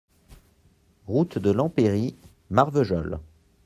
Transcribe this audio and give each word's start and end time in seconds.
Route 1.05 1.37
de 1.37 1.51
l'Empéry, 1.51 2.15
Marvejols 2.49 3.19